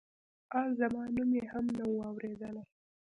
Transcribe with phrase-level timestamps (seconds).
[0.57, 2.63] ان زما نوم یې هم نه و اورېدلی.